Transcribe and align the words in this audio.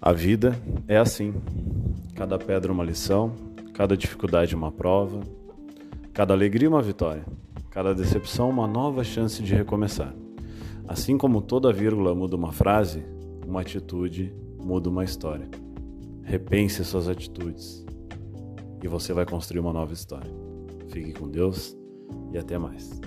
A 0.00 0.12
vida 0.12 0.56
é 0.86 0.96
assim. 0.96 1.34
Cada 2.14 2.38
pedra 2.38 2.72
uma 2.72 2.84
lição, 2.84 3.32
cada 3.74 3.96
dificuldade 3.96 4.54
uma 4.54 4.70
prova, 4.70 5.20
cada 6.12 6.32
alegria 6.32 6.68
uma 6.68 6.80
vitória, 6.80 7.26
cada 7.70 7.94
decepção 7.94 8.48
uma 8.48 8.66
nova 8.66 9.02
chance 9.02 9.42
de 9.42 9.54
recomeçar. 9.54 10.14
Assim 10.86 11.18
como 11.18 11.42
toda 11.42 11.72
vírgula 11.72 12.14
muda 12.14 12.36
uma 12.36 12.52
frase, 12.52 13.04
uma 13.44 13.60
atitude 13.60 14.32
muda 14.58 14.88
uma 14.88 15.02
história. 15.02 15.48
Repense 16.22 16.84
suas 16.84 17.08
atitudes 17.08 17.84
e 18.82 18.86
você 18.86 19.12
vai 19.12 19.26
construir 19.26 19.60
uma 19.60 19.72
nova 19.72 19.92
história. 19.92 20.30
Fique 20.88 21.12
com 21.12 21.28
Deus 21.28 21.76
e 22.32 22.38
até 22.38 22.56
mais. 22.56 23.00